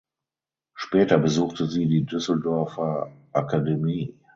Später 0.73 1.19
besuchte 1.19 1.67
sie 1.67 1.87
die 1.87 2.07
Düsseldorfer 2.07 3.11
Akademie. 3.33 4.15